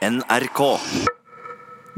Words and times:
NRK. 0.00 0.60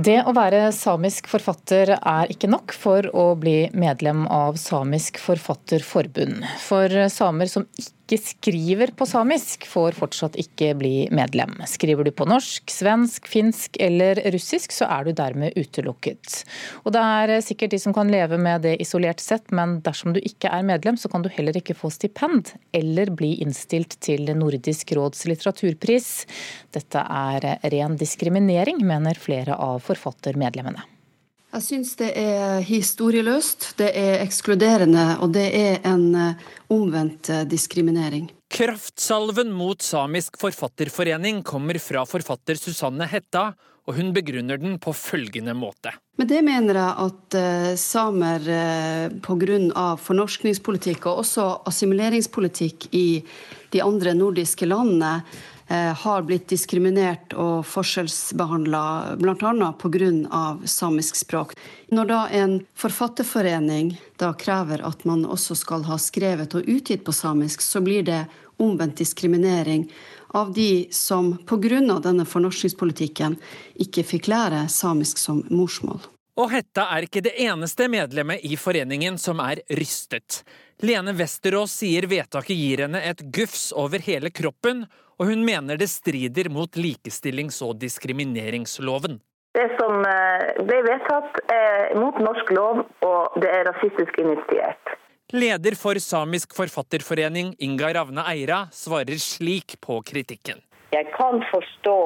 Det 0.02 0.16
å 0.26 0.32
være 0.34 0.72
samisk 0.74 1.28
forfatter 1.30 1.92
er 1.94 2.30
ikke 2.32 2.48
nok 2.50 2.72
for 2.74 3.06
å 3.14 3.26
bli 3.38 3.68
medlem 3.78 4.24
av 4.26 4.58
Samisk 4.58 5.20
forfatterforbund. 5.22 6.42
For 6.64 6.90
samer 7.12 7.52
som 7.52 7.68
ikke 7.78 8.01
skriver 8.18 8.92
på 8.96 9.06
samisk, 9.06 9.66
får 9.68 9.96
fortsatt 9.96 10.36
ikke 10.40 10.72
bli 10.78 10.92
medlem. 11.14 11.54
Skriver 11.68 12.04
du 12.06 12.12
på 12.14 12.26
norsk, 12.28 12.70
svensk, 12.70 13.28
finsk 13.30 13.78
eller 13.82 14.20
russisk, 14.34 14.74
så 14.74 14.88
er 14.90 15.06
du 15.06 15.12
dermed 15.16 15.56
utelukket. 15.58 16.42
Og 16.84 16.92
det 16.96 17.02
er 17.02 17.34
sikkert 17.44 17.74
de 17.74 17.80
som 17.82 17.96
kan 17.96 18.10
leve 18.12 18.38
med 18.42 18.66
det 18.66 18.76
isolert 18.82 19.22
sett, 19.22 19.48
men 19.54 19.78
dersom 19.86 20.16
du 20.16 20.20
ikke 20.22 20.52
er 20.52 20.66
medlem, 20.66 20.98
så 21.00 21.10
kan 21.12 21.24
du 21.24 21.30
heller 21.32 21.56
ikke 21.58 21.76
få 21.78 21.92
stipend 21.94 22.54
eller 22.76 23.12
bli 23.16 23.34
innstilt 23.44 23.98
til 24.04 24.28
Nordisk 24.36 24.94
råds 24.98 25.26
litteraturpris. 25.30 26.10
Dette 26.74 27.02
er 27.02 27.52
ren 27.72 27.98
diskriminering, 28.00 28.82
mener 28.86 29.18
flere 29.18 29.56
av 29.56 29.80
forfattermedlemmene. 29.86 30.91
Jeg 31.52 31.64
syns 31.66 31.90
det 32.00 32.14
er 32.16 32.62
historieløst, 32.64 33.74
det 33.76 33.90
er 33.92 34.22
ekskluderende, 34.22 35.18
og 35.20 35.34
det 35.34 35.50
er 35.52 35.82
en 35.84 36.06
eh, 36.16 36.46
omvendt 36.72 37.28
eh, 37.28 37.42
diskriminering. 37.44 38.30
Kraftsalven 38.52 39.52
mot 39.52 39.84
Samisk 39.84 40.38
forfatterforening 40.40 41.42
kommer 41.44 41.76
fra 41.76 42.06
forfatter 42.08 42.56
Susanne 42.56 43.04
Hetta, 43.04 43.50
og 43.84 43.98
hun 43.98 44.14
begrunner 44.16 44.56
den 44.62 44.78
på 44.80 44.94
følgende 44.96 45.52
måte. 45.58 45.92
Med 46.16 46.30
det 46.30 46.40
mener 46.46 46.78
jeg 46.78 47.04
at 47.04 47.36
uh, 47.36 47.70
samer 47.80 48.44
uh, 48.46 49.14
pga. 49.24 49.86
fornorskningspolitikk 49.98 51.08
og 51.10 51.24
også 51.24 51.46
assimileringspolitikk 51.68 52.86
i 52.94 53.06
de 53.74 53.82
andre 53.82 54.14
nordiske 54.14 54.68
landene 54.68 55.18
har 55.72 56.22
blitt 56.26 56.48
diskriminert 56.52 57.32
og 57.38 57.66
forskjellsbehandla 57.66 58.82
bl.a. 59.20 59.72
pga. 59.80 60.42
samisk 60.64 61.16
språk. 61.16 61.54
Når 61.88 62.10
da 62.10 62.20
en 62.28 62.56
forfatterforening 62.74 63.94
da 64.20 64.32
krever 64.38 64.84
at 64.84 65.04
man 65.08 65.24
også 65.24 65.56
skal 65.58 65.86
ha 65.88 65.98
skrevet 65.98 66.54
og 66.58 66.68
utgitt 66.68 67.04
på 67.04 67.14
samisk, 67.16 67.62
så 67.62 67.80
blir 67.80 68.02
det 68.06 68.24
omvendt 68.62 68.96
diskriminering 68.96 69.88
av 70.32 70.52
de 70.52 70.88
som 70.90 71.36
pga. 71.46 71.98
denne 72.00 72.24
fornorskningspolitikken 72.24 73.36
ikke 73.74 74.04
fikk 74.04 74.28
lære 74.32 74.68
samisk 74.68 75.18
som 75.18 75.44
morsmål. 75.50 76.00
Og 76.40 76.48
Hetta 76.48 76.86
er 76.94 77.04
ikke 77.04 77.20
det 77.24 77.34
eneste 77.44 77.90
medlemmet 77.92 78.40
i 78.48 78.56
foreningen 78.56 79.18
som 79.20 79.40
er 79.44 79.60
rystet. 79.76 80.40
Lene 80.80 81.12
Westerås 81.12 81.74
sier 81.82 82.08
vedtaket 82.08 82.56
gir 82.56 82.86
henne 82.86 83.02
et 83.04 83.20
gufs 83.34 83.68
over 83.76 84.00
hele 84.00 84.32
kroppen, 84.32 84.86
og 85.22 85.28
hun 85.30 85.44
mener 85.46 85.78
det 85.78 85.86
strider 85.86 86.48
mot 86.50 86.74
likestillings- 86.74 87.60
og 87.62 87.76
diskrimineringsloven. 87.78 89.20
Det 89.54 89.68
som 89.78 90.00
eh, 90.08 90.48
ble 90.66 90.80
vedtatt 90.82 91.38
er 91.52 91.92
mot 92.00 92.18
norsk 92.18 92.50
lov, 92.56 92.80
og 93.06 93.36
det 93.38 93.52
er 93.52 93.68
rasistisk 93.68 94.18
initiert. 94.18 94.96
Leder 95.32 95.76
for 95.78 96.00
Samisk 96.02 96.56
forfatterforening, 96.58 97.54
Inga 97.62 97.92
Ravne 97.94 98.24
Eira, 98.32 98.64
svarer 98.74 99.20
slik 99.22 99.76
på 99.84 100.00
kritikken. 100.08 100.58
Jeg 100.92 101.06
kan 101.14 101.44
forstå 101.52 101.98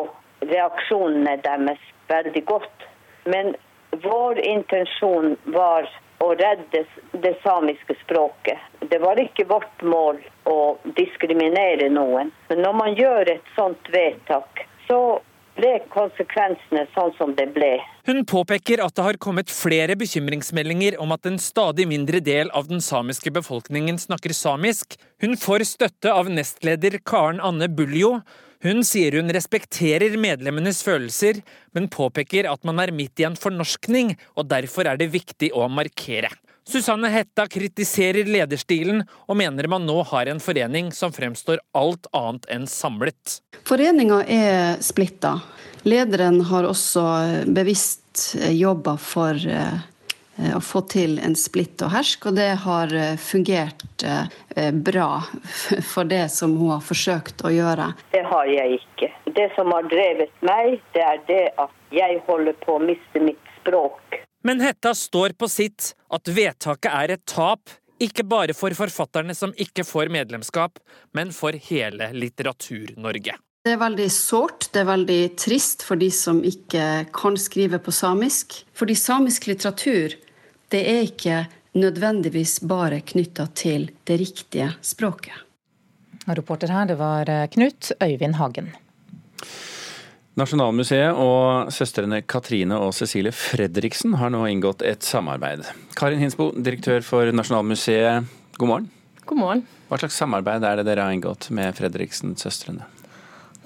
reaksjonene 0.44 1.38
deres 1.46 1.88
veldig 2.12 2.44
godt, 2.52 2.84
men 3.32 3.54
vår 4.04 4.42
intensjon 4.44 5.38
var 5.56 5.88
å 6.24 6.32
redde 6.34 6.84
det 7.12 7.34
samiske 7.42 7.96
språket. 8.04 8.58
Det 8.90 8.98
var 9.02 9.20
ikke 9.20 9.48
vårt 9.50 9.82
mål 9.82 10.20
å 10.48 10.58
diskriminere 10.96 11.88
noen. 11.92 12.32
Men 12.48 12.62
når 12.64 12.76
man 12.80 12.98
gjør 12.98 13.32
et 13.36 13.54
sånt 13.56 13.90
vedtak, 13.92 14.66
så 14.88 15.18
ble 15.56 15.72
konsekvensene 15.92 16.84
sånn 16.94 17.12
som 17.16 17.32
det 17.36 17.48
ble. 17.56 17.76
Hun 18.06 18.22
påpeker 18.28 18.82
at 18.84 18.94
det 18.96 19.04
har 19.06 19.18
kommet 19.22 19.52
flere 19.52 19.96
bekymringsmeldinger 19.98 20.98
om 21.02 21.14
at 21.16 21.26
en 21.28 21.40
stadig 21.42 21.88
mindre 21.88 22.20
del 22.24 22.52
av 22.56 22.68
den 22.70 22.84
samiske 22.84 23.32
befolkningen 23.34 23.98
snakker 23.98 24.36
samisk. 24.36 24.98
Hun 25.22 25.36
får 25.40 25.64
støtte 25.68 26.12
av 26.12 26.28
nestleder 26.30 27.00
Karen 27.08 27.40
Anne 27.40 27.70
Buljo, 27.72 28.18
hun 28.66 28.82
sier 28.86 29.18
hun 29.18 29.32
respekterer 29.34 30.16
medlemmenes 30.20 30.82
følelser, 30.86 31.42
men 31.76 31.90
påpeker 31.92 32.48
at 32.50 32.66
man 32.66 32.82
er 32.82 32.94
midt 32.94 33.22
i 33.22 33.26
en 33.28 33.38
fornorskning, 33.38 34.14
og 34.36 34.50
derfor 34.50 34.90
er 34.90 35.00
det 35.00 35.12
viktig 35.14 35.52
å 35.56 35.68
markere. 35.72 36.32
Susanne 36.66 37.06
Hetta 37.12 37.44
kritiserer 37.46 38.26
lederstilen, 38.26 39.04
og 39.30 39.38
mener 39.38 39.68
man 39.70 39.86
nå 39.86 40.00
har 40.10 40.26
en 40.26 40.42
forening 40.42 40.90
som 40.94 41.14
fremstår 41.14 41.62
alt 41.78 42.08
annet 42.10 42.48
enn 42.50 42.66
samlet. 42.66 43.38
Foreninga 43.68 44.24
er 44.26 44.82
splitta. 44.82 45.36
Lederen 45.86 46.40
har 46.48 46.66
også 46.66 47.04
bevisst 47.54 48.32
jobba 48.50 48.96
for 48.98 49.38
eh, 49.38 49.78
å 50.36 50.60
få 50.60 50.82
til 50.90 51.18
en 51.22 51.36
splitt 51.38 51.80
og 51.84 51.92
hersk, 51.94 52.28
og 52.28 52.36
det 52.38 52.50
har 52.64 52.92
eh, 52.94 53.14
fungert 53.20 54.04
eh, 54.04 54.72
bra 54.72 55.22
for 55.92 56.08
det 56.08 56.26
som 56.34 56.56
hun 56.58 56.74
har 56.74 56.84
forsøkt 56.84 57.44
å 57.46 57.52
gjøre. 57.54 57.92
Det 58.12 58.24
har 58.26 58.52
jeg 58.52 58.80
ikke. 58.80 59.10
Det 59.36 59.48
som 59.56 59.72
har 59.74 59.88
drevet 59.90 60.32
meg, 60.44 60.78
det 60.96 61.04
er 61.04 61.24
det 61.28 61.42
at 61.62 61.94
jeg 61.94 62.20
holder 62.28 62.56
på 62.62 62.76
å 62.76 62.84
miste 62.84 63.22
mitt 63.22 63.50
språk. 63.60 64.20
Men 64.46 64.62
Hetta 64.62 64.94
står 64.94 65.34
på 65.38 65.48
sitt, 65.50 65.94
at 66.12 66.28
vedtaket 66.30 66.92
er 66.92 67.16
et 67.16 67.24
tap, 67.26 67.72
ikke 68.02 68.26
bare 68.28 68.54
for 68.54 68.76
forfatterne 68.76 69.34
som 69.34 69.54
ikke 69.56 69.86
får 69.88 70.12
medlemskap, 70.12 70.78
men 71.16 71.32
for 71.34 71.56
hele 71.70 72.12
Litteratur-Norge. 72.12 73.38
Det 73.66 73.72
er 73.74 73.80
veldig 73.80 74.06
sårt, 74.14 74.68
det 74.70 74.84
er 74.84 74.86
veldig 74.92 75.22
trist 75.42 75.82
for 75.82 75.98
de 75.98 76.06
som 76.14 76.38
ikke 76.46 77.08
kan 77.16 77.34
skrive 77.40 77.80
på 77.82 77.90
samisk. 77.90 78.60
Fordi 78.78 78.94
samisk 78.94 79.48
litteratur 79.50 80.14
det 80.72 80.82
er 80.90 81.04
ikke 81.06 81.42
nødvendigvis 81.76 82.60
bare 82.66 83.02
knytta 83.04 83.46
til 83.54 83.90
det 84.08 84.18
riktige 84.20 84.72
språket. 84.82 85.34
Reporter 86.26 86.72
her, 86.72 86.88
det 86.88 86.96
var 86.98 87.28
eh, 87.30 87.46
Knut 87.52 87.92
Øyvind 88.02 88.34
Hagen. 88.40 88.72
Nasjonalmuseet 90.36 91.16
og 91.16 91.70
søstrene 91.72 92.18
Katrine 92.28 92.76
og 92.82 92.92
Cecilie 92.96 93.32
Fredriksen 93.32 94.18
har 94.20 94.32
nå 94.34 94.42
inngått 94.50 94.82
et 94.84 95.06
samarbeid. 95.06 95.62
Karin 95.96 96.20
Hinsbo, 96.20 96.50
direktør 96.52 97.00
for 97.06 97.30
Nasjonalmuseet, 97.32 98.26
god 98.58 98.72
morgen. 98.72 98.90
God 99.24 99.40
morgen. 99.40 99.64
Hva 99.88 100.00
slags 100.02 100.18
samarbeid 100.18 100.66
er 100.66 100.80
det 100.80 100.88
dere 100.90 101.06
har 101.06 101.14
inngått 101.14 101.48
med 101.54 101.78
Fredriksen-søstrene? 101.78 102.84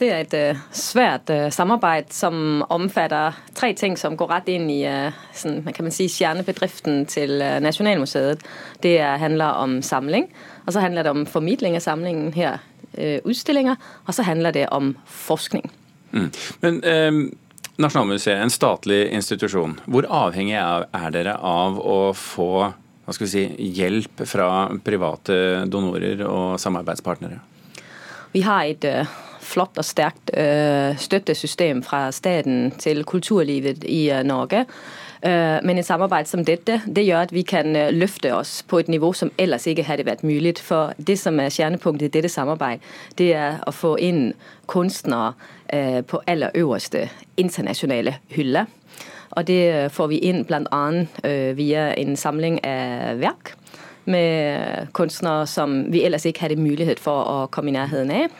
Det 0.00 0.08
er 0.08 0.22
et 0.24 0.34
uh, 0.56 0.60
svært 0.72 1.28
uh, 1.28 1.50
samarbeid 1.52 2.08
som 2.16 2.62
omfatter 2.72 3.36
tre 3.58 3.74
ting 3.76 3.98
som 4.00 4.16
går 4.16 4.30
rett 4.32 4.48
inn 4.48 4.70
i 4.72 4.80
sånn, 5.36 5.60
kan 5.76 5.84
man 5.84 5.94
si, 5.94 6.08
kjernebedriften 6.08 7.04
til 7.10 7.36
Nasjonalmuseet. 7.60 8.40
Det 8.80 8.96
handler 9.20 9.60
om 9.60 9.80
samling, 9.84 10.30
og 10.64 10.72
så 10.72 10.86
handler 10.86 11.04
det 11.04 11.12
om 11.12 11.26
formidling 11.28 11.76
av 11.76 11.84
samlingen 11.84 12.32
her, 12.32 12.62
utstillinger, 13.28 13.76
og 14.06 14.16
så 14.16 14.24
handler 14.24 14.56
det 14.56 14.66
om 14.72 14.94
forskning. 15.04 15.68
Mm. 16.16 16.30
Men 16.64 16.82
eh, 16.82 17.12
Nasjonalmuseet, 17.80 18.40
en 18.42 18.52
statlig 18.52 19.06
institusjon. 19.14 19.78
Hvor 19.88 20.08
avhengig 20.08 20.56
er 20.58 21.14
dere 21.14 21.36
av 21.36 21.78
å 21.80 22.12
få 22.16 22.52
hva 23.10 23.14
skal 23.16 23.26
vi 23.26 23.30
si, 23.32 23.70
hjelp 23.74 24.20
fra 24.28 24.68
private 24.84 25.64
donorer 25.66 26.20
og 26.28 26.60
samarbeidspartnere? 26.62 27.40
Vi 28.30 28.44
har 28.46 28.68
et 28.68 28.84
flott 29.50 29.78
og 29.78 29.84
sterkt 29.84 30.30
øh, 30.36 30.98
støttesystem 30.98 31.82
fra 31.82 32.10
staten 32.12 32.70
til 32.78 33.04
kulturlivet 33.04 33.84
i 33.84 34.10
øh, 34.10 34.22
Norge. 34.24 34.66
Øh, 35.26 35.58
men 35.64 35.78
et 35.78 35.86
samarbeid 35.86 36.24
som 36.24 36.44
dette 36.44 36.80
det 36.86 37.04
gjør 37.04 37.20
at 37.20 37.34
vi 37.34 37.42
kan 37.42 37.76
løfte 37.92 38.34
oss 38.34 38.62
på 38.62 38.78
et 38.78 38.88
nivå 38.88 39.12
som 39.12 39.32
ellers 39.38 39.66
ikke 39.66 39.82
hadde 39.82 40.06
vært 40.06 40.24
mulig. 40.24 40.58
For 40.58 40.94
det 41.06 41.18
som 41.18 41.40
er 41.40 41.50
kjernepunktet 41.50 42.06
i 42.06 42.14
dette 42.18 42.28
samarbeidet, 42.28 42.84
det 43.18 43.34
er 43.34 43.60
å 43.66 43.74
få 43.74 43.96
inn 43.98 44.32
kunstnere 44.66 45.34
på 46.02 46.18
aller 46.26 46.50
øverste 46.54 47.08
internasjonale 47.36 48.16
hylle. 48.34 48.66
Og 49.30 49.46
det 49.46 49.92
får 49.94 50.08
vi 50.10 50.18
inn 50.26 50.42
bl.a. 50.44 50.80
via 51.54 51.84
en 51.94 52.16
samling 52.16 52.58
av 52.66 53.20
verk 53.22 53.52
med 54.10 54.90
kunstnere 54.92 55.46
som 55.46 55.84
vi 55.92 56.02
ellers 56.04 56.26
ikke 56.26 56.46
hadde 56.46 56.60
mulighet 56.60 57.00
for 57.00 57.28
å 57.28 57.38
komme 57.52 57.70
i 57.70 57.76
nærheten 57.76 58.10
av 58.10 58.34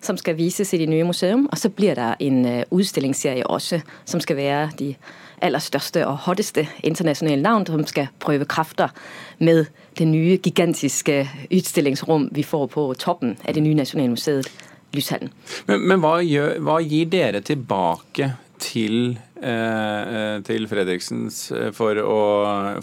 som 0.00 0.18
skal 0.20 0.36
vises 0.38 0.72
i 0.74 0.80
det 0.82 0.88
nye 0.90 1.04
museum. 1.04 1.46
Og 1.52 1.58
så 1.58 1.70
blir 1.70 1.94
det 1.98 2.14
en 2.26 2.42
utstillingsserie 2.70 3.46
også, 3.46 3.80
som 4.04 4.20
skal 4.20 4.36
være 4.36 4.70
de 4.78 4.94
aller 5.42 5.60
største 5.60 6.04
og 6.06 6.22
hotteste 6.26 6.66
internasjonale 6.86 7.42
navn, 7.42 7.66
som 7.66 7.84
skal 7.86 8.08
prøve 8.20 8.48
krefter 8.48 8.92
med 9.38 9.66
det 9.98 10.08
nye 10.08 10.38
gigantiske 10.38 11.26
utstillingsrom 11.50 12.30
vi 12.32 12.44
får 12.46 12.66
på 12.72 12.88
toppen 13.00 13.36
av 13.44 13.54
det 13.56 13.64
nye 13.64 13.76
Nasjonalmuseet, 13.76 14.48
Lyshallen. 14.94 15.32
Men, 15.66 15.82
men 15.90 16.00
hva, 16.00 16.18
gjør, 16.24 16.56
hva, 16.64 16.78
gir 16.80 17.08
dere 17.12 17.42
tilbake 17.44 18.30
til, 18.62 19.16
eh, 19.42 20.38
til 20.46 20.68
Fredriksens 20.70 21.40
for 21.76 22.00
å, 22.00 22.20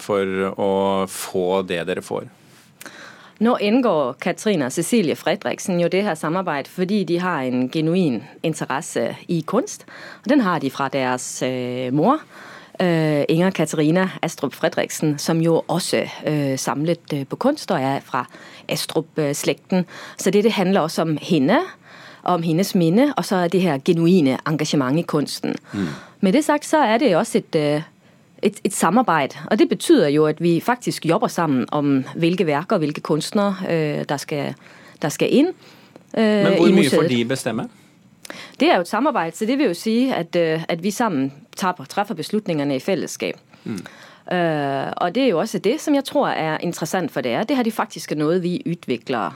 for 0.04 0.50
å 0.54 0.72
få 1.10 1.48
det 1.70 1.82
dere 1.90 2.06
får? 2.06 2.28
Nå 3.44 3.58
indgår 3.58 4.16
Katrine 4.22 4.66
og 4.66 4.72
Cecilie 4.72 5.16
Fredriksen 5.16 5.80
jo 5.80 5.88
det 5.88 6.04
her 6.04 6.14
samarbeid 6.16 6.66
fordi 6.66 7.04
de 7.04 7.20
har 7.20 7.42
en 7.42 7.70
genuin 7.70 8.24
interesse 8.44 9.16
i 9.28 9.44
kunst. 9.48 9.86
Og 10.24 10.30
den 10.30 10.40
har 10.40 10.60
de 10.60 10.72
fra 10.72 10.88
deres 10.88 11.42
øh, 11.42 11.94
mor. 11.94 12.20
Øh, 12.82 13.24
Inger 13.30 13.50
Katarina 13.50 14.10
Astrup 14.22 14.54
Fredriksen, 14.54 15.20
som 15.20 15.42
jo 15.42 15.64
også 15.68 16.08
øh, 16.28 16.60
samlet 16.60 17.14
øh, 17.14 17.28
på 17.28 17.36
kunst 17.36 17.72
og 17.72 17.82
er 17.82 18.00
fra 18.00 18.26
Astrup-slekten. 18.70 19.86
Så 20.18 20.32
det, 20.32 20.44
det 20.44 20.52
handler 20.52 20.80
også 20.80 21.02
om 21.02 21.18
henne, 21.22 21.60
om 22.24 22.44
hennes 22.44 22.76
minne, 22.76 23.14
og 23.18 23.26
så 23.26 23.36
er 23.36 23.48
det 23.48 23.62
her 23.62 23.78
genuine 23.86 24.38
engasjement 24.48 25.00
i 25.00 25.02
kunsten. 25.02 25.56
Mm. 25.74 25.88
Med 26.22 26.34
det 26.34 26.46
sagt, 26.46 26.66
så 26.66 26.78
er 26.78 26.98
det 26.98 27.16
også 27.16 27.38
et, 27.38 27.56
øh, 27.56 27.82
et, 28.44 28.60
et 28.64 28.74
samarbeid, 28.74 29.30
og 29.52 29.60
det 29.60 29.70
betyder 29.70 30.08
jo, 30.08 30.26
at 30.26 30.42
vi 30.42 30.60
faktisk 30.60 31.06
jobber 31.06 31.28
sammen 31.28 31.66
om 31.72 32.04
hvilke 32.16 32.46
værker 32.46 32.76
og 32.76 32.80
hvilke 32.80 33.02
kunstnere, 33.02 33.56
øh, 33.70 34.06
der, 34.10 34.18
skal, 34.18 34.54
der 35.02 35.10
skal 35.10 35.28
inn. 35.32 35.48
øh, 36.18 36.24
Men 36.24 36.56
hvor 36.58 36.72
mye 36.76 36.90
får 36.90 37.02
de 37.02 37.26
bestemme? 37.26 37.70
Det 38.60 38.72
er 38.72 38.76
jo 38.76 38.82
et 38.82 38.88
samarbeid, 38.88 39.32
så 39.32 39.46
det 39.46 39.58
vil 39.58 39.66
jo 39.66 39.74
si 39.74 40.12
at, 40.16 40.36
øh, 40.36 40.64
at 40.68 40.84
vi 40.84 40.92
sammen 40.92 41.34
tager, 41.56 41.86
treffer 41.90 42.16
beslutningene 42.16 42.76
i 42.76 42.80
fellesskap. 42.80 43.36
Mm. 43.64 43.86
Uh, 44.24 44.92
og 44.98 45.16
det 45.16 45.24
er 45.24 45.28
jo 45.28 45.40
også 45.40 45.58
det, 45.60 45.82
som 45.82 45.96
jeg 45.96 46.04
tror 46.04 46.28
er 46.28 46.58
interessant 46.58 47.12
for 47.12 47.22
det. 47.22 47.50
Det 47.50 47.56
her 47.56 47.64
de 47.64 47.72
faktisk 47.72 48.16
noe 48.16 48.42
vi 48.42 48.62
utvikler 48.66 49.36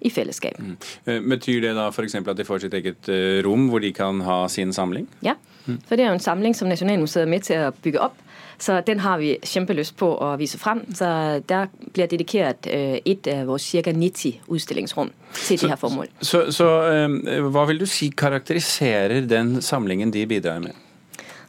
i 0.00 0.10
fellesskap. 0.12 0.58
Mm. 0.58 0.76
Uh, 1.08 1.20
betyr 1.34 1.62
det 1.64 1.74
da 1.78 1.88
f.eks. 1.90 2.16
at 2.20 2.36
de 2.36 2.46
får 2.46 2.64
sitt 2.64 2.76
eget 2.76 3.10
uh, 3.12 3.40
rom 3.46 3.68
hvor 3.70 3.82
de 3.84 3.92
kan 3.94 4.20
ha 4.26 4.44
sin 4.52 4.72
samling? 4.72 5.08
Ja, 5.24 5.36
mm. 5.66 5.80
for 5.88 5.96
det 5.96 6.04
er 6.04 6.12
jo 6.12 6.18
en 6.18 6.28
samling 6.28 6.56
som 6.56 6.70
Nasjonalmuseet 6.70 7.24
er 7.24 7.32
med 7.32 7.48
til 7.48 7.66
å 7.68 7.72
bygge 7.84 8.04
opp. 8.04 8.20
Så 8.58 8.76
den 8.86 9.00
har 9.02 9.18
vi 9.18 9.32
kjempelyst 9.42 9.96
på 9.98 10.06
å 10.22 10.28
vise 10.38 10.60
frem. 10.62 10.84
Så 10.94 11.08
der 11.50 11.72
blir 11.90 12.06
dedikert 12.08 12.68
et 12.70 13.26
av 13.32 13.48
våre 13.50 13.82
ca. 13.82 13.90
90 13.90 14.46
utstillingsrom 14.46 15.10
til 15.34 15.58
så, 15.58 15.64
de 15.64 15.72
her 15.72 15.80
formål. 15.80 16.12
Så, 16.22 16.44
så 16.54 16.68
hva 17.50 17.66
vil 17.66 17.82
du 17.82 17.88
si 17.90 18.12
karakteriserer 18.14 19.26
den 19.26 19.56
samlingen 19.58 20.14
de 20.14 20.22
bidrar 20.30 20.62
med? 20.62 20.78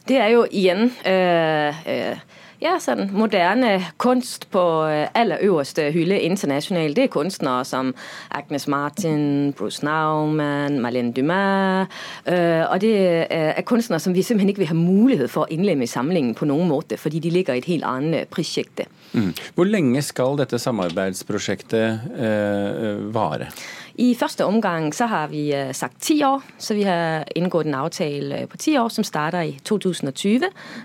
Det 0.06 0.18
er 0.22 0.28
jo 0.36 0.44
igjen 0.54 0.90
øh, 1.06 1.86
øh, 1.88 2.18
ja, 2.62 2.76
sånn 2.80 3.10
moderne 3.16 3.72
kunst 4.00 4.48
på 4.54 4.62
øh, 4.88 5.06
aller 5.14 5.42
øverste 5.44 5.88
hylle 5.94 6.18
internasjonalt. 6.24 6.96
Det 6.96 7.06
er 7.06 7.12
kunstnere 7.12 7.64
som 7.68 7.92
Agnes 8.30 8.66
Martin, 8.68 9.52
Bruce 9.56 9.84
Nauman, 9.84 10.80
Marlene 10.82 11.12
Dumas. 11.16 11.92
Øh, 12.28 12.64
og 12.70 12.80
det 12.80 12.96
er 13.30 13.62
kunstnere 13.68 14.00
som 14.00 14.14
vi 14.16 14.22
simpelthen 14.22 14.54
ikke 14.54 14.64
vil 14.64 14.72
ha 14.72 14.78
mulighet 14.78 15.32
for 15.32 15.46
å 15.46 15.52
innlemme 15.52 15.86
i 15.86 15.90
samlingen 15.90 16.34
på 16.36 16.48
noen 16.48 16.68
måte, 16.70 16.98
fordi 17.00 17.20
de 17.24 17.34
ligger 17.34 17.56
i 17.56 17.64
et 17.64 17.70
helt 17.70 17.86
annet 17.86 18.30
prosjekt. 18.32 18.84
Mm. 19.12 19.32
Hvor 19.54 19.68
lenge 19.68 20.02
skal 20.04 20.36
dette 20.40 20.58
samarbeidsprosjektet 20.60 22.16
øh, 22.16 23.06
vare? 23.14 23.50
I 23.98 24.14
første 24.14 24.44
omgang 24.44 24.94
så 24.94 25.06
har 25.06 25.26
vi 25.26 25.54
øh, 25.54 25.74
sagt 25.74 26.00
ti 26.00 26.22
år, 26.24 26.42
så 26.58 26.74
vi 26.74 26.82
har 26.82 27.24
inngått 27.36 27.66
en 27.66 27.74
aftale 27.74 28.42
øh, 28.42 28.48
på 28.48 28.56
ti 28.56 28.76
år, 28.76 28.88
som 28.88 29.04
starter 29.04 29.40
i 29.40 29.58
2020 29.64 30.40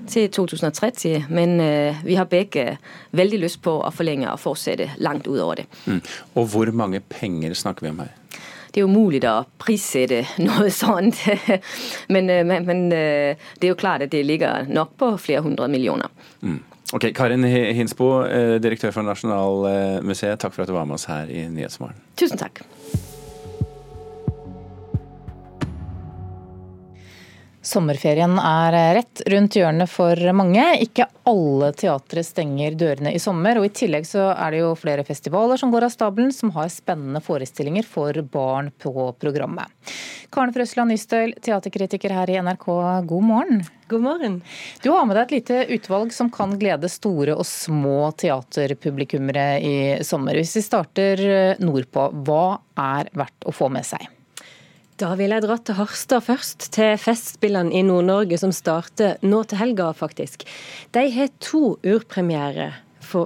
til 0.08 0.31
2030. 0.31 1.25
Men 1.30 1.60
øh, 1.62 2.06
vi 2.06 2.16
har 2.16 2.24
begge 2.24 2.78
veldig 3.12 3.40
lyst 3.40 3.62
på 3.62 3.74
å 3.84 3.92
forlenge 3.92 4.31
og 4.31 4.40
fortsette 4.40 4.92
langt 4.98 5.28
utover 5.28 5.60
det. 5.60 5.66
Mm. 5.86 6.02
Og 6.36 6.48
hvor 6.54 6.72
mange 6.72 7.00
penger 7.00 7.54
snakker 7.54 7.86
vi 7.86 7.90
om 7.90 8.00
her? 8.00 8.18
det 8.72 8.80
er 8.80 8.88
umulig 8.88 9.19
å 9.28 9.42
prissette 9.60 10.22
noe 10.48 10.69
sånt. 10.72 11.19
men, 12.07 12.31
men, 12.48 12.64
men, 12.64 12.86
det 12.92 13.68
er 13.68 13.74
jo 13.74 13.75
klart 13.75 14.06
at 14.06 14.14
det 14.14 14.24
ligger 14.24 14.69
nok 14.72 14.94
på 14.96 15.10
flere 15.19 15.44
hundre 15.44 15.68
millioner. 15.68 16.07
Mm. 16.40 16.62
Ok, 16.92 17.08
Karin 17.16 17.44
Hinsbo, 17.48 18.10
direktør 18.60 18.92
for 18.92 19.08
Nasjonalmuseet, 19.08 20.42
takk 20.42 20.52
for 20.58 20.66
at 20.66 20.72
du 20.72 20.76
var 20.76 20.90
med 20.90 21.00
oss 21.00 21.08
her 21.08 21.32
i 21.32 21.46
Nyhetsmorgen. 21.48 21.96
Tusen 22.20 22.42
takk. 22.42 22.66
Sommerferien 27.62 28.34
er 28.42 28.76
rett 28.98 29.22
rundt 29.30 29.56
hjørnet 29.56 29.88
for 29.88 30.18
mange. 30.34 30.64
Ikke 30.82 31.06
alle 31.30 31.70
teatre 31.78 32.24
stenger 32.26 32.74
dørene 32.76 33.14
i 33.14 33.22
sommer. 33.22 33.60
og 33.62 33.68
I 33.70 33.74
tillegg 33.78 34.08
så 34.10 34.32
er 34.34 34.52
det 34.52 34.64
jo 34.64 34.72
flere 34.76 35.06
festivaler 35.08 35.62
som 35.62 35.72
går 35.72 35.86
av 35.86 35.94
stabelen, 35.94 36.34
som 36.34 36.52
har 36.58 36.72
spennende 36.74 37.22
forestillinger 37.22 37.86
for 37.86 38.18
barn 38.34 38.74
på 38.82 39.12
programmet. 39.22 39.70
Karen 40.31 40.54
Frøsland 40.56 40.94
Nystøl, 40.94 41.33
teaterkritiker 41.44 42.13
her 42.16 42.30
i 42.31 42.38
NRK, 42.39 42.66
god 43.10 43.24
morgen. 43.28 43.66
God 43.92 44.04
morgen. 44.06 44.38
Du 44.80 44.88
har 44.95 45.04
med 45.04 45.18
deg 45.18 45.25
et 45.25 45.33
lite 45.36 45.57
utvalg 45.75 46.13
som 46.16 46.30
kan 46.31 46.54
glede 46.60 46.88
store 46.88 47.36
og 47.36 47.44
små 47.48 48.13
teaterpublikummere 48.16 49.45
i 49.60 49.74
sommer. 50.07 50.39
Hvis 50.39 50.56
vi 50.56 50.63
starter 50.63 51.24
nordpå, 51.60 52.06
hva 52.24 52.45
er 52.80 53.12
verdt 53.12 53.44
å 53.44 53.51
få 53.56 53.68
med 53.75 53.83
seg? 53.89 54.07
Da 55.01 55.12
vil 55.19 55.36
jeg 55.36 55.44
dra 55.44 55.57
til 55.60 55.75
Harstad 55.81 56.24
først, 56.24 56.69
til 56.78 56.95
Festspillene 57.01 57.75
i 57.75 57.83
Nord-Norge 57.83 58.39
som 58.39 58.56
starter 58.56 59.19
nå 59.25 59.44
til 59.51 59.60
helga, 59.60 59.89
faktisk. 59.98 60.48
De 60.95 61.04
har 61.12 61.36
to 61.44 61.75
urpremierer 61.83 62.80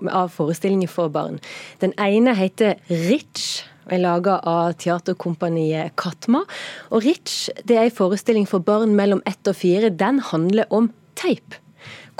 av 0.09 0.33
forestillinger 0.33 0.89
for 0.89 1.13
barn. 1.13 1.37
Den 1.85 1.93
ene 2.01 2.33
heter 2.33 2.79
Rich 2.89 3.61
er 3.91 4.01
laga 4.01 4.39
av 4.47 4.75
teaterkompaniet 4.81 5.95
Katma. 5.99 6.43
Og 6.91 7.05
Rich 7.05 7.49
det 7.67 7.77
er 7.77 7.87
en 7.87 7.97
forestilling 7.97 8.47
for 8.49 8.63
barn 8.65 8.95
mellom 8.97 9.23
ett 9.29 9.47
og 9.47 9.57
fire. 9.59 9.93
Den 9.93 10.19
handler 10.31 10.69
om 10.73 10.91
teip. 11.19 11.57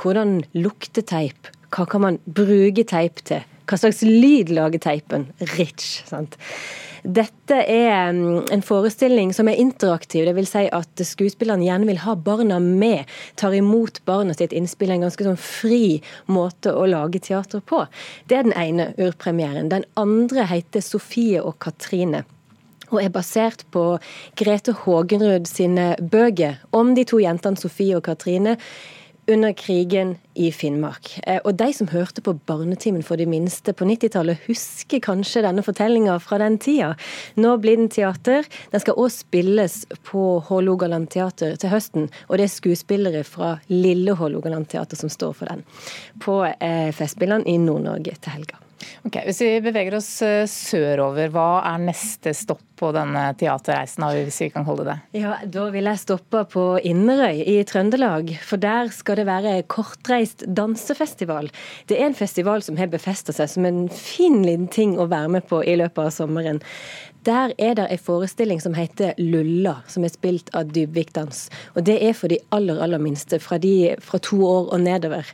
Hvordan 0.01 0.41
lukter 0.53 1.05
teip? 1.05 1.51
Hva 1.75 1.87
kan 1.89 2.03
man 2.03 2.19
bruke 2.25 2.85
teip 2.87 3.23
til? 3.27 3.43
Hva 3.65 3.79
slags 3.81 4.03
lyd 4.05 4.51
lager 4.53 4.81
teipen? 4.83 5.29
Rich. 5.57 6.03
sant? 6.09 6.37
Dette 7.05 7.57
er 7.69 8.11
mm, 8.15 8.47
en 8.51 8.63
forestilling 8.65 9.33
som 9.33 9.49
er 9.49 9.59
interaktiv. 9.61 10.25
vil 10.33 10.47
Si 10.49 10.65
at 10.73 11.05
skuespillerne 11.05 11.65
gjerne 11.67 11.89
vil 11.89 12.01
ha 12.01 12.15
barna 12.17 12.59
med. 12.59 13.05
Tar 13.37 13.53
imot 13.53 14.01
barna 14.05 14.33
sitt 14.33 14.55
innspill. 14.55 14.95
En 14.95 15.05
ganske 15.05 15.27
sånn 15.27 15.39
fri 15.39 16.01
måte 16.25 16.73
å 16.73 16.87
lage 16.89 17.21
teater 17.21 17.61
på. 17.61 17.85
Det 18.25 18.39
er 18.39 18.47
den 18.49 18.57
ene 18.57 18.91
urpremieren. 18.97 19.69
Den 19.69 19.85
andre 19.95 20.47
heter 20.49 20.81
Sofie 20.85 21.43
og 21.43 21.59
Katrine 21.63 22.25
og 22.91 22.99
er 23.01 23.09
basert 23.09 23.63
på 23.73 23.97
Grete 24.37 24.75
Hågenrud 24.83 25.47
sine 25.49 25.95
bøker 25.97 26.59
om 26.75 26.93
de 26.95 27.01
to 27.07 27.17
jentene 27.17 27.57
Sofie 27.57 27.97
og 27.97 28.05
Katrine 28.05 28.53
under 29.27 29.53
krigen 29.53 30.15
i 30.33 30.51
Finnmark. 30.51 31.19
Eh, 31.23 31.39
og 31.43 31.55
de 31.57 31.67
som 31.73 31.89
hørte 31.89 32.21
på 32.21 32.35
Barnetimen 32.47 33.03
for 33.05 33.19
de 33.19 33.27
minste 33.29 33.73
på 33.73 33.87
90-tallet, 33.87 34.43
husker 34.49 35.01
kanskje 35.03 35.45
denne 35.45 35.63
fortellinga 35.65 36.17
fra 36.23 36.39
den 36.41 36.57
tida. 36.61 36.93
Nå 37.39 37.55
blir 37.63 37.79
den 37.79 37.89
teater. 37.93 38.45
Den 38.73 38.83
skal 38.83 38.99
òg 38.99 39.13
spilles 39.15 39.81
på 40.07 40.25
Hålogaland 40.49 41.09
teater 41.15 41.55
til 41.61 41.73
høsten. 41.73 42.09
Og 42.29 42.37
det 42.37 42.49
er 42.49 42.55
skuespillere 42.57 43.23
fra 43.27 43.55
Lille 43.71 44.17
Hålogaland 44.19 44.69
teater 44.73 44.99
som 44.99 45.11
står 45.13 45.33
for 45.39 45.51
den. 45.51 45.65
På 46.21 46.43
eh, 46.45 46.91
Festspillene 46.95 47.47
i 47.49 47.57
Nord-Norge 47.61 48.17
til 48.19 48.37
helga. 48.37 48.64
Ok, 49.05 49.19
Hvis 49.27 49.41
vi 49.43 49.51
beveger 49.63 49.97
oss 49.97 50.09
eh, 50.25 50.43
sørover, 50.49 51.29
hva 51.33 51.61
er 51.69 51.83
neste 51.85 52.33
stopp 52.35 52.63
på 52.75 52.89
denne 52.95 53.29
teaterreisen? 53.39 54.03
hvis 54.25 54.41
vi 54.41 54.49
kan 54.51 54.65
holde 54.67 54.87
det? 54.89 54.97
Ja, 55.21 55.37
Da 55.45 55.69
vil 55.71 55.87
jeg 55.87 56.01
stoppe 56.01 56.43
på 56.51 56.65
Inderøy 56.83 57.41
i 57.45 57.57
Trøndelag. 57.67 58.35
For 58.43 58.61
der 58.61 58.91
skal 58.91 59.21
det 59.21 59.27
være 59.29 59.55
kortreist 59.71 60.43
dansefestival. 60.47 61.51
Det 61.87 61.99
er 61.99 62.09
en 62.09 62.17
festival 62.17 62.65
som 62.65 62.77
har 62.77 62.91
befesta 62.91 63.35
seg 63.35 63.49
som 63.51 63.65
en 63.65 63.85
fin 63.89 64.41
liten 64.43 64.67
ting 64.67 64.97
å 64.99 65.07
være 65.11 65.35
med 65.37 65.47
på 65.49 65.63
i 65.63 65.77
løpet 65.79 66.09
av 66.09 66.15
sommeren. 66.15 66.61
Der 67.25 67.55
er 67.57 67.73
det 67.73 67.87
en 67.89 67.97
forestilling 67.97 68.59
som 68.61 68.75
heter 68.77 69.15
Lulla, 69.17 69.79
som 69.89 70.03
er 70.05 70.13
spilt 70.13 70.51
av 70.53 70.69
Dybvik 70.75 71.13
Dans. 71.15 71.39
Og 71.73 71.85
det 71.87 71.97
er 72.05 72.13
for 72.13 72.29
de 72.29 72.37
aller, 72.53 72.77
aller 72.83 73.01
minste, 73.01 73.39
fra, 73.41 73.57
de, 73.57 73.95
fra 74.03 74.19
to 74.21 74.43
år 74.45 74.69
og 74.75 74.83
nedover. 74.83 75.25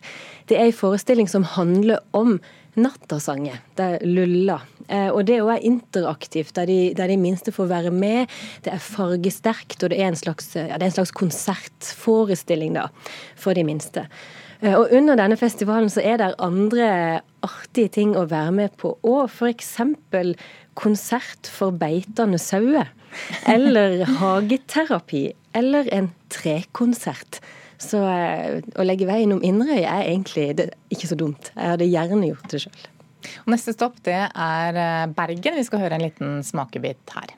Det 0.48 0.56
er 0.56 0.70
en 0.70 0.78
forestilling 0.78 1.28
som 1.28 1.44
handler 1.44 2.00
om 2.16 2.38
nattasanger. 2.80 3.62
Det 3.76 3.90
luller. 4.08 4.64
Eh, 4.88 5.10
og 5.10 5.26
det 5.28 5.40
er 5.40 5.66
interaktivt, 5.68 6.54
der 6.56 6.70
de, 6.70 6.80
der 6.98 7.12
de, 7.12 7.18
minste 7.18 7.52
får 7.52 7.70
være 7.72 7.92
med. 7.92 8.32
Det 8.66 8.74
er 8.74 8.84
fargesterkt, 8.84 9.84
og 9.84 9.92
det 9.92 10.00
er 10.02 10.12
en 10.12 10.20
slags, 10.20 10.54
ja, 10.56 10.68
er 10.76 10.86
en 10.86 10.96
slags 10.96 11.14
konsertforestilling 11.16 12.76
da, 12.76 12.88
for 13.36 13.58
de 13.58 13.66
minste. 13.68 14.08
Eh, 14.62 14.76
og 14.78 14.92
under 14.94 15.20
denne 15.20 15.38
festivalen 15.40 15.92
så 15.92 16.04
er 16.06 16.22
det 16.22 16.34
andre 16.40 17.22
artige 17.42 17.92
ting 18.00 18.16
å 18.18 18.28
være 18.30 18.56
med 18.56 18.76
på 18.82 18.96
òg. 19.02 19.30
F.eks. 19.30 19.78
konsert 20.78 21.50
for 21.50 21.76
beitende 21.76 22.40
sauer. 22.42 22.92
Eller 23.50 24.06
hageterapi. 24.20 25.32
Eller 25.58 25.90
en 25.92 26.12
trekonsert. 26.32 27.42
Så 27.82 28.02
eh, 28.06 28.62
å 28.78 28.86
legge 28.86 29.10
veien 29.10 29.34
om 29.34 29.42
Inderøy 29.46 29.82
er 29.82 30.06
egentlig 30.06 30.70
ikke 30.94 31.10
så 31.10 31.18
dumt. 31.18 31.52
Jeg 31.56 31.74
hadde 31.74 31.90
gjerne 31.90 32.30
gjort 32.30 32.54
det 32.54 32.64
sjøl. 32.66 32.90
Neste 33.50 33.74
stopp 33.76 34.00
det 34.06 34.18
er 34.30 34.82
eh, 34.82 35.06
Bergen. 35.18 35.58
Vi 35.58 35.66
skal 35.68 35.84
høre 35.84 35.98
en 35.98 36.06
liten 36.06 36.42
smakebit 36.46 37.16
her. 37.18 37.38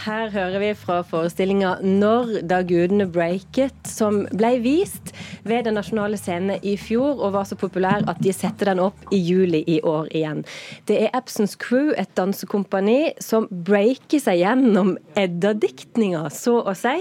Her 0.00 0.30
hører 0.32 0.58
vi 0.62 0.70
fra 0.80 1.02
forestillinga 1.04 1.76
'Når 1.84 2.46
da 2.48 2.62
gudene 2.64 3.06
breaket', 3.06 3.84
som 3.86 4.24
ble 4.32 4.56
vist 4.64 5.09
ved 5.44 5.64
Den 5.64 5.76
nasjonale 5.78 6.18
scene 6.20 6.58
i 6.66 6.76
fjor, 6.80 7.20
og 7.20 7.34
var 7.34 7.46
så 7.48 7.56
populær 7.58 8.04
at 8.10 8.20
de 8.22 8.32
setter 8.34 8.72
den 8.72 8.82
opp 8.82 9.08
i 9.14 9.18
juli 9.20 9.62
i 9.68 9.78
år 9.86 10.08
igjen. 10.16 10.42
Det 10.88 10.98
er 11.04 11.14
Absence 11.16 11.58
Crew, 11.60 11.92
et 11.98 12.10
dansekompani, 12.18 13.12
som 13.22 13.46
breaker 13.50 14.22
seg 14.22 14.40
gjennom 14.42 14.94
Edda-diktninga, 15.18 16.26
så 16.34 16.60
å 16.64 16.74
si. 16.78 16.96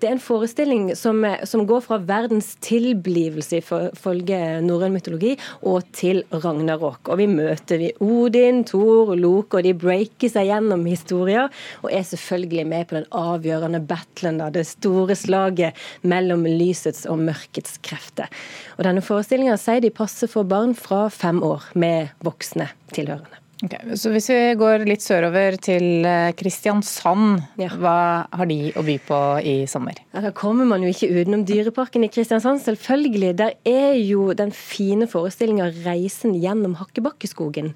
Det 0.00 0.08
er 0.08 0.16
en 0.16 0.22
forestilling 0.22 0.90
som, 0.98 1.22
som 1.44 1.64
går 1.68 1.84
fra 1.86 2.00
verdens 2.02 2.54
tilblivelse 2.64 3.60
ifølge 3.62 4.40
norrøn 4.64 4.94
mytologi 4.94 5.34
og 5.62 5.84
til 5.96 6.22
ragnarok. 6.32 7.10
Og 7.10 7.20
vi 7.20 7.28
møter 7.30 7.80
vi 7.80 7.92
Odin, 8.04 8.62
Thor 8.68 9.14
Loke, 9.18 9.58
og 9.58 9.66
de 9.66 9.74
breaker 9.76 10.30
seg 10.32 10.48
gjennom 10.50 10.84
historier, 10.88 11.50
og 11.82 11.90
er 11.92 12.06
selvfølgelig 12.06 12.66
med 12.70 12.88
på 12.88 12.98
den 12.98 13.08
avgjørende 13.14 13.82
battlen, 13.88 14.40
da, 14.40 14.50
det 14.54 14.66
store 14.68 15.16
slaget 15.18 15.78
mellom 16.06 16.46
lysets 16.48 17.04
og 17.10 17.20
mørkets 17.24 17.78
krefter. 17.84 18.32
Og 18.78 18.84
denne 18.88 19.04
forestillinga 19.04 19.56
sier 19.60 19.84
de 19.84 19.92
passer 19.94 20.30
for 20.30 20.48
barn 20.48 20.74
fra 20.78 21.06
fem 21.12 21.42
år 21.44 21.70
med 21.78 22.14
voksne 22.24 22.70
tilhørende. 22.94 23.43
Okay, 23.64 23.96
så 23.96 24.10
Hvis 24.12 24.26
vi 24.28 24.38
går 24.60 24.82
litt 24.84 25.00
sørover 25.00 25.56
til 25.62 26.04
eh, 26.04 26.32
Kristiansand, 26.36 27.40
ja. 27.56 27.70
hva 27.80 27.96
har 28.28 28.48
de 28.50 28.58
å 28.76 28.82
by 28.84 28.96
på 29.06 29.20
i 29.40 29.54
sommer? 29.70 29.96
Ja, 30.12 30.20
Da 30.26 30.32
kommer 30.36 30.68
man 30.68 30.84
jo 30.84 30.90
ikke 30.92 31.08
utenom 31.08 31.46
Dyreparken 31.48 32.04
i 32.04 32.10
Kristiansand, 32.12 32.60
selvfølgelig. 32.66 33.32
Der 33.40 33.56
er 33.64 33.96
jo 33.96 34.34
den 34.36 34.52
fine 34.52 35.08
forestillinga 35.08 35.70
'Reisen 35.72 36.36
gjennom 36.42 36.76
Hakkebakkeskogen'. 36.76 37.72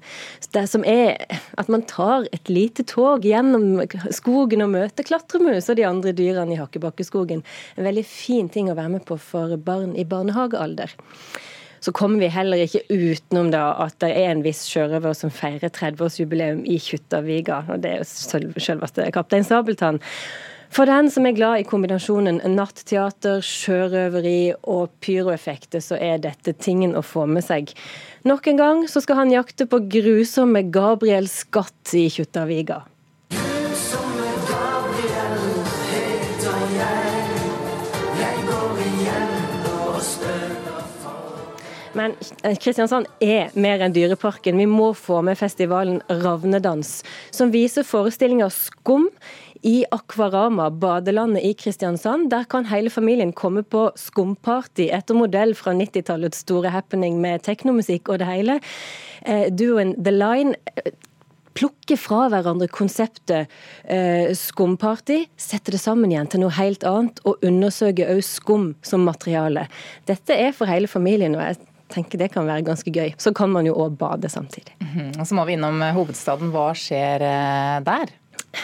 Det 0.53 0.65
som 0.69 0.85
er 0.85 1.17
at 1.57 1.69
man 1.73 1.81
tar 1.89 2.27
et 2.33 2.53
lite 2.53 2.85
tog 2.85 3.25
gjennom 3.25 3.81
skogen 4.13 4.61
og 4.61 4.73
møter 4.75 5.07
klatremus 5.07 5.71
og 5.71 5.79
de 5.81 5.89
andre 5.89 6.13
dyrene 6.13 6.53
i 6.53 6.61
Hakkebakkeskogen. 6.61 7.41
En 7.77 7.89
veldig 7.89 8.05
fin 8.05 8.49
ting 8.49 8.69
å 8.69 8.77
være 8.77 8.99
med 8.99 9.05
på 9.09 9.17
for 9.17 9.57
barn 9.57 9.95
i 9.97 10.05
barnehagealder 10.05 10.93
så 11.79 11.93
kommer 11.95 12.19
vi 12.23 12.31
heller 12.33 12.65
ikke 12.65 12.83
utenom 12.89 13.51
da 13.53 13.71
at 13.85 13.97
det 14.03 14.11
er 14.17 14.33
en 14.33 14.43
viss 14.45 14.65
sjørøver 14.69 15.15
som 15.17 15.33
feirer 15.33 15.71
30-årsjubileum 15.71 16.65
i 16.67 16.79
Kjuttaviga. 16.83 17.63
og 17.69 17.83
Det 17.83 17.91
er 17.95 18.01
jo 18.03 18.59
selveste 18.59 19.09
Kaptein 19.15 19.47
Sabeltann. 19.47 20.01
For 20.69 20.85
den 20.85 21.09
som 21.09 21.25
er 21.25 21.33
glad 21.33 21.63
i 21.63 21.65
kombinasjonen 21.65 22.43
natteater, 22.53 23.41
sjørøveri 23.41 24.53
og 24.69 24.91
pyroeffekter, 25.01 25.81
så 25.81 25.97
er 25.97 26.21
dette 26.21 26.53
tingen 26.61 26.93
å 26.93 27.01
få 27.01 27.25
med 27.25 27.47
seg. 27.47 27.73
Nok 28.29 28.51
en 28.51 28.61
gang 28.61 28.83
så 28.91 29.01
skal 29.01 29.23
han 29.23 29.33
jakte 29.33 29.65
på 29.69 29.81
grusomme 29.89 30.67
Gabriel 30.69 31.29
Skatt 31.31 31.95
i 31.97 32.05
Kjuttaviga. 32.13 32.83
Men 41.97 42.15
eh, 42.43 42.55
Kristiansand 42.59 43.09
er 43.23 43.53
mer 43.59 43.81
enn 43.83 43.93
Dyreparken. 43.95 44.59
Vi 44.59 44.67
må 44.69 44.91
få 44.97 45.21
med 45.25 45.39
festivalen 45.39 46.01
Ravnedans, 46.09 46.99
som 47.35 47.53
viser 47.53 47.87
forestillinga 47.87 48.49
Skum 48.53 49.09
i 49.65 49.81
Akvarama, 49.91 50.69
badelandet 50.71 51.43
i 51.43 51.53
Kristiansand. 51.57 52.29
Der 52.31 52.45
kan 52.49 52.69
hele 52.69 52.93
familien 52.93 53.33
komme 53.35 53.63
på 53.63 53.89
skumparty 53.99 54.87
etter 54.95 55.17
modell 55.17 55.55
fra 55.57 55.73
90-tallets 55.75 56.45
store 56.45 56.71
happening 56.73 57.19
med 57.21 57.43
teknomusikk 57.47 58.13
og 58.13 58.21
det 58.21 58.29
hele. 58.29 58.59
Eh, 59.25 59.47
duoen 59.51 59.97
The 59.99 60.15
Line 60.15 60.55
plukker 61.59 61.89
plukke 61.89 61.97
fra 61.99 62.27
hverandre 62.31 62.67
konseptet 62.71 63.49
eh, 63.83 64.31
skumparty, 64.37 65.25
sette 65.35 65.73
det 65.73 65.81
sammen 65.81 66.11
igjen 66.11 66.29
til 66.29 66.43
noe 66.43 66.53
helt 66.55 66.85
annet, 66.87 67.19
og 67.25 67.41
undersøke 67.45 68.07
også 68.07 68.39
skum 68.39 68.69
som 68.85 69.03
materiale. 69.07 69.67
Dette 70.07 70.35
er 70.35 70.53
for 70.55 70.69
hele 70.69 70.87
familien, 70.87 71.35
og 71.35 71.43
jeg 71.43 71.59
tenker 71.89 72.21
det 72.21 72.31
kan 72.33 72.47
være 72.49 72.65
ganske 72.67 72.93
gøy. 72.93 73.13
Så 73.17 73.33
kan 73.35 73.51
man 73.53 73.67
jo 73.67 73.75
òg 73.75 73.97
bade 73.97 74.29
samtidig. 74.29 74.75
Mm 74.79 74.87
-hmm. 74.87 75.19
Og 75.19 75.27
så 75.27 75.35
må 75.35 75.45
vi 75.45 75.53
innom 75.53 75.81
eh, 75.81 75.93
hovedstaden. 75.93 76.51
Hva 76.51 76.73
skjer 76.73 77.21
eh, 77.21 77.83
der? 77.83 78.09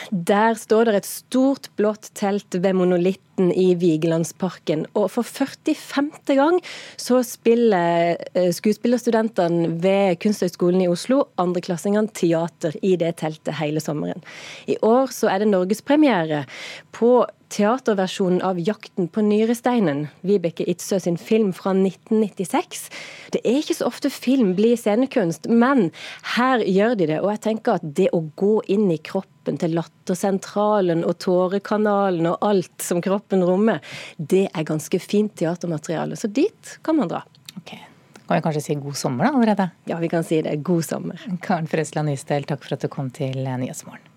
Der 0.09 0.55
står 0.57 0.85
det 0.85 0.95
et 0.95 1.07
stort 1.07 1.69
blått 1.77 2.09
telt 2.17 2.57
ved 2.57 2.73
monolitten 2.77 3.51
i 3.51 3.75
Vigelandsparken. 3.77 4.85
Og 4.97 5.11
for 5.11 5.23
45. 5.23 6.09
gang 6.35 6.59
så 6.97 7.21
spiller 7.23 8.17
eh, 8.33 8.51
skuespillerstudentene 8.55 9.69
ved 9.83 10.19
Kunsthøgskolen 10.23 10.81
i 10.81 10.89
Oslo, 10.89 11.27
andreklassingene, 11.41 12.09
teater 12.17 12.77
i 12.81 12.95
det 12.95 13.15
teltet 13.21 13.59
hele 13.59 13.83
sommeren. 13.83 14.23
I 14.67 14.77
år 14.81 15.13
så 15.13 15.29
er 15.29 15.43
det 15.43 15.51
norgespremiere 15.51 16.45
på 16.91 17.25
teaterversjonen 17.55 18.41
av 18.43 18.59
'Jakten 18.59 19.07
på 19.07 19.23
nyresteinen', 19.23 20.07
Vibeke 20.21 20.65
Itzøe 20.67 20.99
sin 20.99 21.17
film 21.17 21.53
fra 21.53 21.71
1996. 21.73 22.89
Det 23.31 23.41
er 23.45 23.61
ikke 23.61 23.77
så 23.77 23.87
ofte 23.87 24.11
film 24.11 24.53
blir 24.57 24.75
scenekunst, 24.75 25.47
men 25.47 25.91
her 26.35 26.59
gjør 26.59 26.97
de 26.99 27.07
det. 27.13 27.19
Og 27.21 27.31
jeg 27.31 27.43
tenker 27.47 27.79
at 27.79 27.87
det 27.95 28.09
å 28.13 28.23
gå 28.35 28.59
inn 28.67 28.89
i 28.91 28.99
kroppen 28.99 29.59
til 29.61 29.75
lattersentralen 29.77 31.05
og 31.07 31.19
tårekanalen 31.23 32.27
og 32.33 32.43
alt 32.43 32.83
som 32.83 33.01
kroppen 33.01 33.45
rommer, 33.45 33.79
det 34.17 34.49
er 34.51 34.67
ganske 34.67 34.99
fint 34.99 35.35
teatermateriale. 35.39 36.17
Så 36.19 36.27
dit 36.27 36.79
kan 36.83 36.97
man 36.99 37.11
dra. 37.11 37.23
Okay. 37.61 37.79
Kan 38.25 38.39
vi 38.39 38.41
kanskje 38.41 38.65
si 38.65 38.75
god 38.81 38.97
sommer 38.97 39.29
da 39.29 39.31
allerede? 39.37 39.69
Ja, 39.85 40.01
vi 40.01 40.09
kan 40.09 40.23
si 40.23 40.41
det. 40.41 40.57
God 40.65 40.83
sommer. 40.83 41.21
Karen 41.45 41.69
Frøsland 41.69 42.09
Nystel, 42.09 42.43
takk 42.49 42.65
for 42.65 42.75
at 42.75 42.83
du 42.83 42.89
kom 42.91 43.13
til 43.13 43.37
Nyhetsmorgen. 43.45 44.14